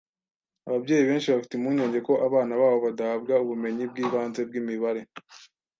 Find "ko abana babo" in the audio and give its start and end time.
2.07-2.77